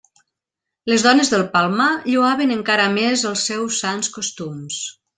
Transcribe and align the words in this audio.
Les 0.91 1.05
dones 1.07 1.29
del 1.33 1.43
Palmar 1.57 1.91
lloaven 2.13 2.57
encara 2.57 2.91
més 2.97 3.29
els 3.33 3.47
seus 3.53 3.81
sans 3.87 4.15
costums. 4.21 4.85